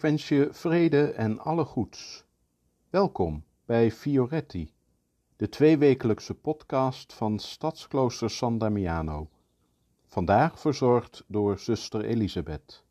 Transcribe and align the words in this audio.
Ik 0.00 0.06
wens 0.06 0.28
je 0.28 0.48
vrede 0.52 1.12
en 1.12 1.38
alle 1.38 1.64
goeds. 1.64 2.24
Welkom 2.90 3.44
bij 3.64 3.92
Fioretti, 3.92 4.72
de 5.36 5.48
tweewekelijkse 5.48 6.34
podcast 6.34 7.12
van 7.12 7.38
Stadsklooster 7.38 8.30
San 8.30 8.58
Damiano. 8.58 9.28
Vandaag 10.06 10.60
verzorgd 10.60 11.24
door 11.26 11.58
zuster 11.58 12.04
Elisabeth. 12.04 12.84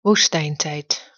Woestijntijd. 0.00 1.15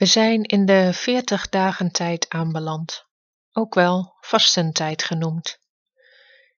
We 0.00 0.06
zijn 0.06 0.42
in 0.42 0.66
de 0.66 0.92
veertig 0.92 1.48
dagen 1.48 1.90
tijd 1.92 2.28
aanbeland, 2.28 3.06
ook 3.52 3.74
wel 3.74 4.16
vastentijd 4.20 5.04
genoemd. 5.04 5.58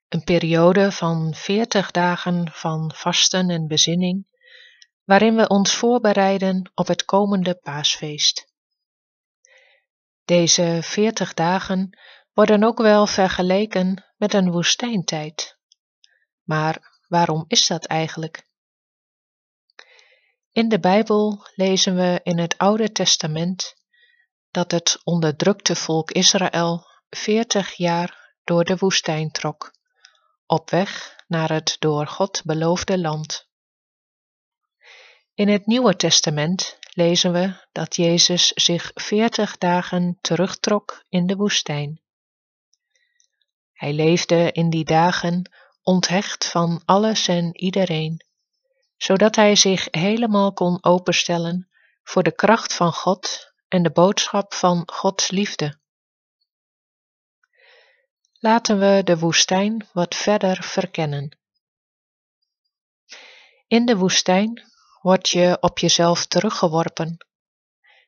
Een 0.09 0.25
periode 0.25 0.93
van 0.93 1.35
veertig 1.35 1.91
dagen 1.91 2.53
van 2.53 2.93
vasten 2.95 3.51
en 3.51 3.67
bezinning, 3.67 4.27
waarin 5.05 5.37
we 5.37 5.49
ons 5.49 5.75
voorbereiden 5.75 6.71
op 6.75 6.87
het 6.87 7.05
komende 7.05 7.55
paasfeest. 7.55 8.53
Deze 10.25 10.79
veertig 10.83 11.35
dagen 11.35 11.99
worden 12.33 12.65
ook 12.65 12.79
wel 12.79 13.07
vergeleken 13.07 14.05
met 14.17 14.35
een 14.35 14.51
woestijntijd. 14.51 15.59
Maar 16.43 17.01
waarom 17.09 17.45
is 17.49 17.67
dat 17.67 17.85
eigenlijk? 17.85 18.51
In 20.53 20.69
de 20.69 20.81
Bijbel 20.81 21.47
lezen 21.55 21.97
we 21.97 22.21
in 22.23 22.39
het 22.39 22.59
Oude 22.59 22.93
Testament 22.93 23.75
dat 24.51 24.71
het 24.71 25.01
onderdrukte 25.05 25.77
volk 25.77 26.11
Israël 26.11 26.87
veertig 27.11 27.73
jaar 27.73 28.35
door 28.45 28.65
de 28.65 28.77
woestijn 28.77 29.31
trok, 29.31 29.73
op 30.47 30.71
weg 30.71 31.17
naar 31.27 31.53
het 31.53 31.77
door 31.79 32.07
God 32.07 32.43
beloofde 32.45 32.99
land. 32.99 33.49
In 35.35 35.49
het 35.49 35.67
Nieuwe 35.67 35.97
Testament 35.97 36.79
lezen 36.91 37.33
we 37.33 37.67
dat 37.73 37.97
Jezus 37.97 38.47
zich 38.47 38.91
veertig 38.95 39.59
dagen 39.59 40.19
terugtrok 40.21 41.05
in 41.09 41.27
de 41.27 41.37
woestijn. 41.37 42.01
Hij 43.73 43.93
leefde 43.93 44.53
in 44.53 44.71
die 44.71 44.85
dagen 44.85 45.51
onthecht 45.83 46.49
van 46.49 46.83
alles 46.85 47.29
en 47.29 47.57
iedereen 47.57 48.31
zodat 49.03 49.37
hij 49.37 49.57
zich 49.57 49.89
helemaal 49.91 50.53
kon 50.53 50.85
openstellen 50.85 51.69
voor 52.03 52.23
de 52.23 52.35
kracht 52.35 52.75
van 52.75 52.93
God 52.93 53.53
en 53.69 53.83
de 53.83 53.91
boodschap 53.91 54.55
van 54.55 54.83
Gods 54.93 55.31
liefde. 55.31 55.79
Laten 58.39 58.79
we 58.79 59.01
de 59.05 59.19
woestijn 59.19 59.89
wat 59.93 60.15
verder 60.15 60.63
verkennen. 60.63 61.39
In 63.67 63.87
de 63.87 63.97
woestijn 63.97 64.63
word 65.01 65.29
je 65.29 65.57
op 65.61 65.79
jezelf 65.79 66.27
teruggeworpen. 66.27 67.27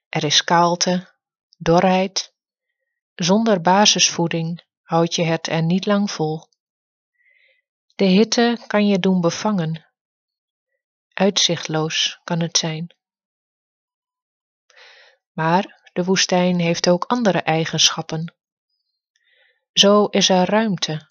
Er 0.09 0.25
is 0.25 0.45
kaalte, 0.45 1.15
dorheid. 1.57 2.35
Zonder 3.15 3.61
basisvoeding 3.61 4.65
houd 4.83 5.15
je 5.15 5.25
het 5.25 5.47
er 5.47 5.63
niet 5.63 5.87
lang 5.87 6.11
vol. 6.11 6.49
De 7.95 8.05
hitte 8.05 8.59
kan 8.67 8.87
je 8.87 8.99
doen 8.99 9.21
bevangen 9.21 9.84
Uitzichtloos 11.15 12.21
kan 12.25 12.41
het 12.41 12.59
zijn. 12.59 12.95
Maar 15.33 15.91
de 15.93 16.05
woestijn 16.05 16.61
heeft 16.61 16.89
ook 16.89 17.05
andere 17.05 17.39
eigenschappen. 17.39 18.35
Zo 19.73 20.05
is 20.05 20.29
er 20.29 20.51
ruimte. 20.51 21.11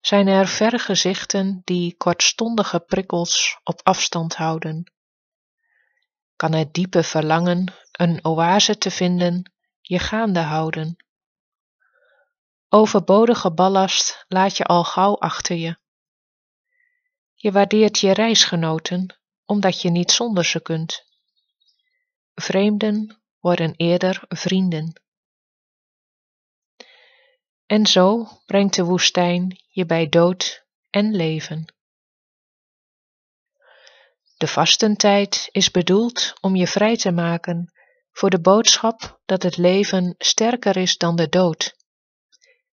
Zijn 0.00 0.26
er 0.26 0.48
vergezichten 0.48 1.62
die 1.64 1.96
kortstondige 1.96 2.80
prikkels 2.80 3.60
op 3.64 3.80
afstand 3.82 4.36
houden? 4.36 4.92
Kan 6.36 6.52
het 6.52 6.74
diepe 6.74 7.02
verlangen 7.02 7.74
een 7.92 8.24
oase 8.24 8.78
te 8.78 8.90
vinden 8.90 9.52
je 9.80 9.98
gaande 9.98 10.40
houden? 10.40 10.96
Overbodige 12.68 13.52
ballast 13.52 14.24
laat 14.28 14.56
je 14.56 14.64
al 14.64 14.84
gauw 14.84 15.18
achter 15.18 15.56
je. 15.56 15.80
Je 17.42 17.52
waardeert 17.52 17.98
je 17.98 18.12
reisgenoten 18.12 19.18
omdat 19.44 19.82
je 19.82 19.90
niet 19.90 20.10
zonder 20.10 20.44
ze 20.44 20.60
kunt. 20.60 21.04
Vreemden 22.34 23.22
worden 23.40 23.74
eerder 23.76 24.24
vrienden. 24.28 25.02
En 27.66 27.86
zo 27.86 28.28
brengt 28.46 28.74
de 28.74 28.84
woestijn 28.84 29.62
je 29.68 29.86
bij 29.86 30.08
dood 30.08 30.66
en 30.90 31.14
leven. 31.14 31.74
De 34.36 34.46
vastentijd 34.46 35.48
is 35.50 35.70
bedoeld 35.70 36.32
om 36.40 36.56
je 36.56 36.66
vrij 36.66 36.96
te 36.96 37.10
maken 37.10 37.72
voor 38.12 38.30
de 38.30 38.40
boodschap 38.40 39.20
dat 39.24 39.42
het 39.42 39.56
leven 39.56 40.14
sterker 40.18 40.76
is 40.76 40.96
dan 40.96 41.16
de 41.16 41.28
dood. 41.28 41.76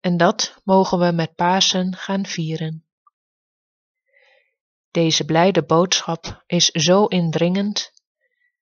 En 0.00 0.16
dat 0.16 0.60
mogen 0.64 0.98
we 0.98 1.12
met 1.12 1.34
Pasen 1.34 1.96
gaan 1.96 2.26
vieren. 2.26 2.87
Deze 4.90 5.24
blijde 5.24 5.64
boodschap 5.64 6.42
is 6.46 6.66
zo 6.66 7.04
indringend 7.04 7.92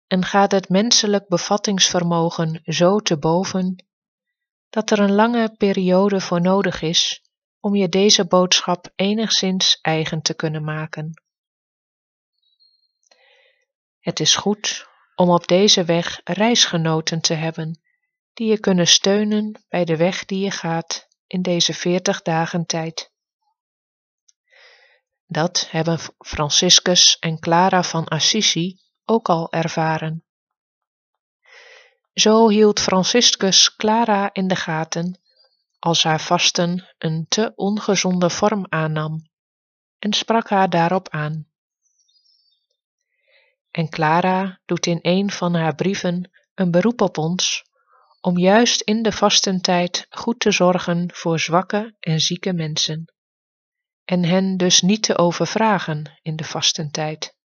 en 0.07 0.25
gaat 0.25 0.53
het 0.53 0.69
menselijk 0.69 1.29
bevattingsvermogen 1.29 2.61
zo 2.65 2.99
te 2.99 3.19
boven, 3.19 3.85
dat 4.71 4.91
er 4.91 4.99
een 4.99 5.15
lange 5.15 5.55
periode 5.57 6.21
voor 6.21 6.41
nodig 6.41 6.83
is 6.83 7.23
om 7.61 7.75
je 7.75 7.89
deze 7.89 8.27
boodschap 8.27 8.93
enigszins 8.95 9.79
eigen 9.81 10.23
te 10.23 10.35
kunnen 10.35 10.65
maken. 10.65 11.23
Het 14.01 14.21
is 14.21 14.37
goed 14.37 14.89
om 15.15 15.31
op 15.31 15.47
deze 15.47 15.85
weg 15.85 16.21
reisgenoten 16.25 17.21
te 17.21 17.35
hebben, 17.35 17.81
die 18.33 18.49
je 18.49 18.61
kunnen 18.61 18.87
steunen 18.87 19.65
bij 19.69 19.85
de 19.85 19.97
weg 19.97 20.25
die 20.25 20.45
je 20.45 20.51
gaat 20.51 21.09
in 21.27 21.43
deze 21.43 21.75
veertig 21.75 22.23
dagen 22.23 22.67
tijd. 22.67 23.15
Dat 25.27 25.67
hebben 25.71 25.99
Franciscus 26.19 27.19
en 27.19 27.39
Clara 27.39 27.83
van 27.83 28.05
Assisi 28.05 28.81
ook 29.05 29.29
al 29.29 29.53
ervaren. 29.53 30.25
Zo 32.13 32.49
hield 32.49 32.81
Franciscus 32.81 33.77
Clara 33.77 34.31
in 34.33 34.49
de 34.49 34.57
gaten 34.57 35.21
als 35.79 36.03
haar 36.03 36.21
vasten 36.21 36.95
een 36.99 37.27
te 37.29 37.53
ongezonde 37.55 38.31
vorm 38.31 38.67
aannam 38.69 39.29
en 39.99 40.13
sprak 40.13 40.49
haar 40.49 40.71
daarop 40.71 41.09
aan. 41.09 41.49
En 43.71 43.89
Clara 43.89 44.61
doet 44.65 44.87
in 44.87 44.99
een 45.03 45.31
van 45.31 45.55
haar 45.55 45.75
brieven 45.75 46.31
een 46.55 46.71
beroep 46.71 47.01
op 47.01 47.19
ons 47.19 47.65
om 48.21 48.39
juist 48.39 48.81
in 48.81 49.03
de 49.03 49.13
vastentijd 49.13 50.07
goed 50.11 50.41
te 50.41 50.51
zorgen 50.51 51.11
voor 51.15 51.41
zwakke 51.41 51.97
en 52.01 52.21
zieke 52.21 52.53
mensen 52.53 53.16
en 54.07 54.25
hen 54.25 54.57
dus 54.57 54.81
niet 54.81 55.03
te 55.03 55.19
overvragen 55.19 56.19
in 56.23 56.37
de 56.37 56.45
vastentijd. 56.45 57.37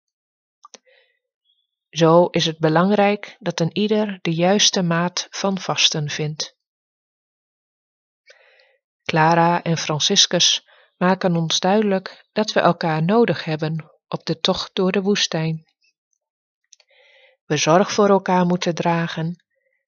Zo 1.90 2.26
is 2.26 2.46
het 2.46 2.58
belangrijk 2.58 3.36
dat 3.38 3.60
een 3.60 3.76
ieder 3.76 4.18
de 4.20 4.34
juiste 4.34 4.82
maat 4.82 5.26
van 5.30 5.58
vasten 5.58 6.08
vindt. 6.08 6.56
Clara 9.04 9.62
en 9.62 9.78
Franciscus 9.78 10.68
maken 10.96 11.36
ons 11.36 11.60
duidelijk 11.60 12.28
dat 12.32 12.52
we 12.52 12.60
elkaar 12.60 13.02
nodig 13.02 13.44
hebben 13.44 13.90
op 14.08 14.24
de 14.24 14.40
tocht 14.40 14.74
door 14.74 14.92
de 14.92 15.02
woestijn. 15.02 15.64
We 17.44 17.56
zorg 17.56 17.92
voor 17.92 18.08
elkaar 18.08 18.46
moeten 18.46 18.74
dragen 18.74 19.44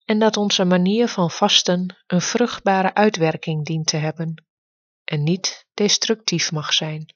en 0.04 0.18
dat 0.18 0.36
onze 0.36 0.64
manier 0.64 1.08
van 1.08 1.30
vasten 1.30 2.02
een 2.06 2.20
vruchtbare 2.20 2.94
uitwerking 2.94 3.64
dient 3.64 3.86
te 3.86 3.96
hebben 3.96 4.51
en 5.04 5.22
niet 5.22 5.66
destructief 5.74 6.52
mag 6.52 6.72
zijn. 6.72 7.14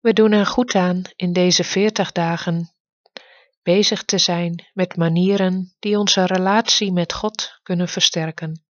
We 0.00 0.12
doen 0.12 0.32
er 0.32 0.46
goed 0.46 0.74
aan 0.74 1.02
in 1.16 1.32
deze 1.32 1.64
veertig 1.64 2.12
dagen 2.12 2.74
bezig 3.62 4.04
te 4.04 4.18
zijn 4.18 4.70
met 4.72 4.96
manieren 4.96 5.74
die 5.78 5.98
onze 5.98 6.26
relatie 6.26 6.92
met 6.92 7.12
God 7.12 7.58
kunnen 7.62 7.88
versterken, 7.88 8.64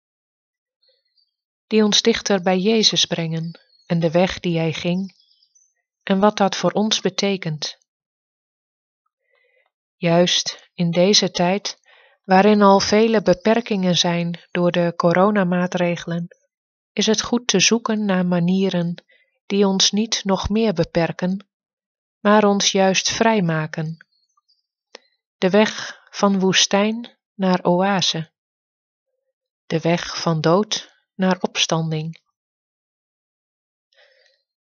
die 1.67 1.85
ons 1.85 2.03
dichter 2.03 2.43
bij 2.43 2.59
Jezus 2.59 3.05
brengen 3.05 3.61
en 3.87 3.99
de 3.99 4.11
weg 4.11 4.41
die 4.41 4.59
Hij 4.59 4.73
ging 4.73 5.15
en 6.03 6.19
wat 6.19 6.37
dat 6.37 6.57
voor 6.57 6.71
ons 6.71 7.01
betekent. 7.01 7.79
Juist 9.97 10.71
in 10.75 10.91
deze 10.91 11.31
tijd 11.31 11.79
waarin 12.27 12.63
al 12.63 12.81
vele 12.81 13.23
beperkingen 13.23 13.97
zijn 13.97 14.41
door 14.51 14.71
de 14.73 14.93
coronamaatregelen, 14.97 16.29
is 16.93 17.07
het 17.07 17.23
goed 17.23 17.47
te 17.47 17.61
zoeken 17.61 18.05
naar 18.05 18.27
manieren 18.27 19.05
die 19.47 19.67
ons 19.67 19.91
niet 19.91 20.25
nog 20.25 20.49
meer 20.49 20.73
beperken, 20.73 21.47
maar 22.21 22.45
ons 22.45 22.71
juist 22.71 23.11
vrijmaken. 23.11 23.97
De 25.39 25.51
weg 25.51 26.01
van 26.11 26.39
woestijn 26.39 27.19
naar 27.35 27.65
oase, 27.65 28.31
de 29.67 29.81
weg 29.81 30.21
van 30.21 30.41
dood 30.41 30.95
naar 31.15 31.39
opstanding. 31.41 32.21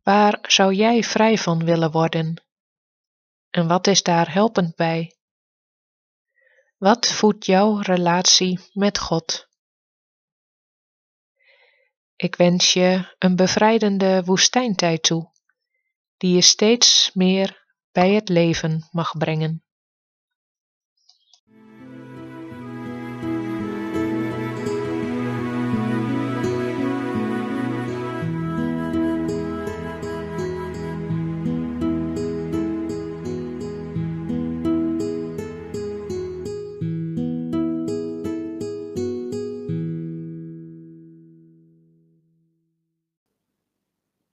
Waar 0.03 0.39
zou 0.43 0.75
jij 0.75 1.03
vrij 1.03 1.39
van 1.39 1.65
willen 1.65 1.91
worden? 1.91 2.43
En 3.51 3.69
wat 3.69 3.87
is 3.87 4.03
daar 4.03 4.33
helpend 4.33 4.77
bij? 4.77 5.20
Wat 6.81 7.07
voedt 7.07 7.47
jouw 7.47 7.77
relatie 7.79 8.61
met 8.73 8.99
God? 8.99 9.49
Ik 12.17 12.37
wens 12.37 12.73
je 12.73 13.15
een 13.19 13.37
bevrijdende 13.37 14.23
woestijntijd 14.25 15.03
toe, 15.03 15.31
die 16.17 16.35
je 16.35 16.41
steeds 16.41 17.11
meer 17.15 17.67
bij 17.93 18.11
het 18.11 18.29
leven 18.29 18.89
mag 18.91 19.19
brengen. 19.19 19.65